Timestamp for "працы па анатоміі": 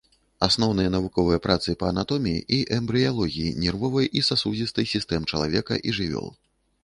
1.43-2.39